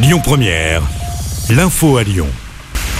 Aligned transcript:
Lyon 0.00 0.20
Première, 0.22 0.82
l'info 1.50 1.96
à 1.96 2.04
Lyon. 2.04 2.28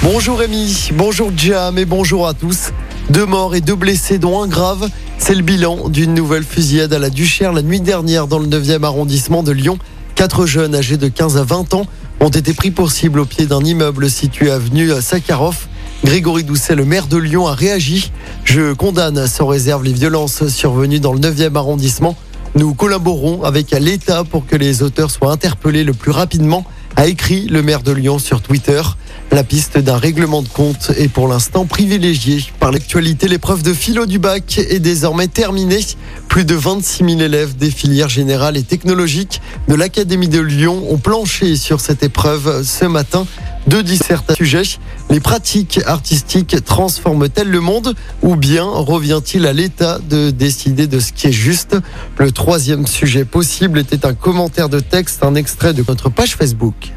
Bonjour 0.03 0.37
Rémi, 0.37 0.91
bonjour 0.95 1.31
Jam 1.37 1.79
et 1.79 1.85
bonjour 1.85 2.27
à 2.27 2.35
tous. 2.35 2.73
Deux 3.11 3.25
morts 3.25 3.55
et 3.55 3.61
deux 3.61 3.77
blessés 3.77 4.19
dont 4.19 4.43
un 4.43 4.49
grave. 4.49 4.89
C'est 5.17 5.37
le 5.37 5.43
bilan 5.43 5.91
d'une 5.91 6.13
nouvelle 6.13 6.43
fusillade 6.43 6.93
à 6.93 6.99
la 6.99 7.09
Duchère 7.09 7.53
la 7.53 7.63
nuit 7.63 7.81
dernière 7.81 8.27
dans 8.27 8.41
le 8.41 8.49
9e 8.49 8.83
arrondissement 8.83 9.45
de 9.45 9.53
Lyon. 9.53 9.79
Quatre 10.17 10.45
jeunes 10.45 10.75
âgés 10.75 10.97
de 10.97 11.07
15 11.07 11.37
à 11.37 11.45
20 11.45 11.75
ans 11.75 11.87
ont 12.19 12.31
été 12.31 12.53
pris 12.53 12.73
pour 12.73 12.91
cible 12.91 13.21
au 13.21 13.27
pied 13.27 13.47
d'un 13.47 13.63
immeuble 13.63 14.11
situé 14.11 14.51
avenue 14.51 14.91
Sakharov. 15.01 15.69
Grégory 16.05 16.43
Doucet, 16.43 16.75
le 16.75 16.85
maire 16.85 17.07
de 17.07 17.17
Lyon, 17.17 17.47
a 17.47 17.55
réagi. 17.55 18.11
Je 18.43 18.73
condamne 18.73 19.25
sans 19.29 19.47
réserve 19.47 19.85
les 19.85 19.93
violences 19.93 20.49
survenues 20.49 20.99
dans 20.99 21.13
le 21.13 21.21
9e 21.21 21.55
arrondissement. 21.55 22.17
Nous 22.57 22.75
collaborons 22.75 23.45
avec 23.45 23.71
l'État 23.71 24.25
pour 24.25 24.45
que 24.47 24.57
les 24.57 24.83
auteurs 24.83 25.13
soient 25.13 25.31
interpellés 25.31 25.85
le 25.85 25.93
plus 25.93 26.11
rapidement, 26.11 26.65
a 26.99 27.07
écrit 27.07 27.47
le 27.47 27.63
maire 27.63 27.85
de 27.85 27.93
Lyon 27.93 28.19
sur 28.19 28.43
Twitter. 28.43 28.83
La 29.31 29.45
piste 29.45 29.79
d'un 29.79 29.99
règlement 29.99 30.43
de 30.43 30.49
compte 30.49 30.91
est 30.97 31.07
pour 31.07 31.29
l'instant 31.29 31.65
privilégiée 31.65 32.45
par 32.59 32.73
l'actualité. 32.73 33.29
L'épreuve 33.29 33.63
de 33.63 33.73
philo 33.73 34.05
du 34.05 34.19
bac 34.19 34.59
est 34.59 34.81
désormais 34.81 35.29
terminée. 35.29 35.79
Plus 36.27 36.45
de 36.45 36.57
26 36.57 37.05
000 37.05 37.21
élèves 37.21 37.57
des 37.57 37.71
filières 37.71 38.09
générales 38.09 38.57
et 38.57 38.65
technologiques 38.65 39.41
de 39.69 39.77
l'Académie 39.77 40.27
de 40.27 40.41
Lyon 40.41 40.87
ont 40.91 40.99
planché 40.99 41.55
sur 41.55 41.79
cette 41.79 42.03
épreuve 42.03 42.65
ce 42.65 42.87
matin. 42.87 43.29
Deux 43.69 43.83
dissertations 43.83 44.35
sujets. 44.43 44.79
Les 45.11 45.21
pratiques 45.21 45.81
artistiques 45.85 46.65
transforment-elles 46.65 47.51
le 47.51 47.61
monde 47.61 47.95
ou 48.23 48.35
bien 48.35 48.65
revient-il 48.65 49.45
à 49.47 49.53
l'État 49.53 49.99
de 49.99 50.31
décider 50.31 50.87
de 50.87 50.99
ce 50.99 51.13
qui 51.13 51.27
est 51.27 51.33
juste? 51.33 51.77
Le 52.17 52.33
troisième 52.33 52.87
sujet 52.87 53.27
possible 53.27 53.79
était 53.79 54.07
un 54.07 54.15
commentaire 54.15 54.71
de 54.71 54.81
texte, 54.81 55.23
un 55.23 55.35
extrait 55.35 55.75
de 55.75 55.85
notre 55.87 56.09
page 56.09 56.35
Facebook. 56.35 56.95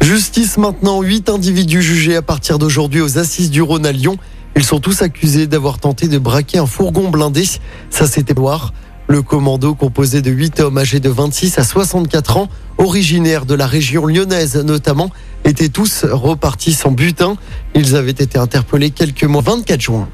Justice 0.00 0.56
maintenant, 0.56 1.02
huit 1.02 1.28
individus 1.28 1.82
jugés 1.82 2.14
à 2.14 2.22
partir 2.22 2.60
d'aujourd'hui 2.60 3.00
aux 3.00 3.18
assises 3.18 3.50
du 3.50 3.60
Rhône 3.60 3.86
à 3.86 3.92
Lyon. 3.92 4.18
Ils 4.54 4.64
sont 4.64 4.78
tous 4.78 5.02
accusés 5.02 5.48
d'avoir 5.48 5.80
tenté 5.80 6.06
de 6.06 6.18
braquer 6.18 6.58
un 6.58 6.66
fourgon 6.66 7.10
blindé. 7.10 7.44
Ça, 7.90 8.06
c'était 8.06 8.34
noir. 8.34 8.72
Le 9.08 9.22
commando, 9.22 9.74
composé 9.74 10.20
de 10.20 10.32
huit 10.32 10.58
hommes 10.58 10.78
âgés 10.78 10.98
de 10.98 11.08
26 11.08 11.58
à 11.58 11.64
64 11.64 12.38
ans, 12.38 12.48
originaires 12.76 13.46
de 13.46 13.54
la 13.54 13.66
région 13.66 14.04
lyonnaise 14.06 14.56
notamment, 14.56 15.10
étaient 15.44 15.68
tous 15.68 16.04
repartis 16.04 16.72
sans 16.72 16.90
butin. 16.90 17.36
Ils 17.76 17.94
avaient 17.94 18.10
été 18.10 18.36
interpellés 18.36 18.90
quelques 18.90 19.22
mois 19.22 19.42
24 19.42 19.80
juin. 19.80 20.08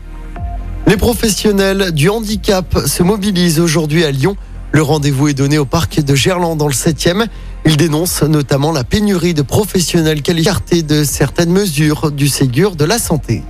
Les 0.87 0.99
professionnels 0.99 1.93
du 1.93 2.11
handicap 2.11 2.81
se 2.85 3.03
mobilisent 3.03 3.61
aujourd'hui 3.61 4.05
à 4.05 4.11
Lyon. 4.11 4.37
Le 4.73 4.83
rendez-vous 4.83 5.29
est 5.29 5.35
donné 5.35 5.57
au 5.57 5.65
parc 5.65 6.01
de 6.01 6.15
Gerland 6.15 6.59
dans 6.59 6.69
le 6.69 6.75
7e. 6.75 7.27
Ils 7.65 7.79
dénoncent 7.79 8.23
notamment 8.23 8.73
la 8.73 8.85
pénurie 8.85 9.33
de 9.33 9.43
professionnels 9.43 10.21
qualifiés 10.21 10.83
de 10.83 11.05
certaines 11.05 11.51
mesures 11.51 12.11
du 12.11 12.29
Ségur 12.29 12.77
de 12.77 12.85
la 12.85 12.99
santé. 12.99 13.43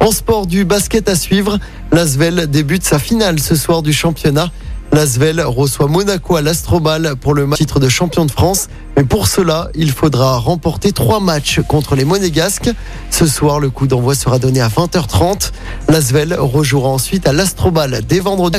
En 0.00 0.12
sport 0.12 0.46
du 0.46 0.64
basket 0.64 1.08
à 1.08 1.16
suivre, 1.16 1.58
l'Asvel 1.90 2.48
débute 2.48 2.84
sa 2.84 3.00
finale 3.00 3.40
ce 3.40 3.56
soir 3.56 3.82
du 3.82 3.92
championnat. 3.92 4.52
L'Asvel 4.92 5.40
reçoit 5.40 5.86
Monaco 5.86 6.36
à 6.36 6.42
l'Astrobal 6.42 7.14
pour 7.20 7.34
le 7.34 7.48
titre 7.54 7.80
de 7.80 7.88
champion 7.88 8.24
de 8.24 8.30
France. 8.30 8.68
Mais 8.96 9.04
pour 9.04 9.28
cela, 9.28 9.70
il 9.74 9.92
faudra 9.92 10.38
remporter 10.38 10.92
trois 10.92 11.20
matchs 11.20 11.60
contre 11.68 11.94
les 11.94 12.04
Monégasques. 12.04 12.70
Ce 13.10 13.26
soir, 13.26 13.60
le 13.60 13.70
coup 13.70 13.86
d'envoi 13.86 14.14
sera 14.14 14.38
donné 14.38 14.60
à 14.60 14.68
20h30. 14.68 15.52
L'Asvel 15.88 16.34
rejouera 16.34 16.88
ensuite 16.88 17.26
à 17.26 17.32
l'Astrobal 17.32 18.00
dès 18.08 18.20
vendredi 18.20 18.58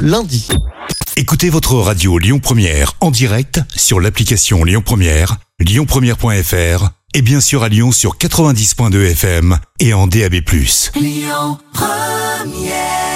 lundi. 0.00 0.48
Écoutez 1.16 1.50
votre 1.50 1.74
radio 1.74 2.18
Lyon 2.18 2.38
Première 2.38 2.94
en 3.00 3.10
direct 3.10 3.60
sur 3.74 4.00
l'application 4.00 4.64
Lyon 4.64 4.82
Première, 4.84 5.36
lyonpremière.fr 5.58 6.90
et 7.14 7.22
bien 7.22 7.40
sûr 7.40 7.62
à 7.62 7.68
Lyon 7.68 7.92
sur 7.92 8.16
90.2 8.16 9.10
FM 9.10 9.58
et 9.80 9.92
en 9.92 10.06
DAB+. 10.06 10.36
Lyon 10.96 11.58
Première 11.72 13.09